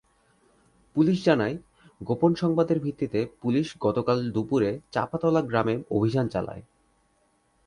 Police 0.95 1.17
জানায়, 1.25 1.55
গোপন 2.01 2.31
সংবাদের 2.35 2.77
ভিত্তিতে 2.79 3.19
পুলিশ 3.41 3.67
গতকাল 3.79 4.17
দুপুরে 4.31 4.69
চাঁপাতলা 4.91 5.41
গ্রামে 5.41 5.75
অভিযান 5.91 6.27
চালায়। 6.27 6.63